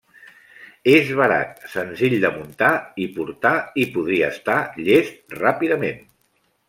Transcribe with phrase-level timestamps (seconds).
[0.93, 2.71] És barat, senzill de muntar
[3.03, 3.53] i portar
[3.83, 6.01] i podria estar llest ràpidament.